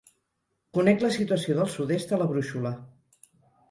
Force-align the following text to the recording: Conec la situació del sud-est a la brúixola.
Conec 0.77 1.05
la 1.05 1.13
situació 1.19 1.59
del 1.61 1.71
sud-est 1.77 2.19
a 2.19 2.23
la 2.25 2.31
brúixola. 2.35 2.77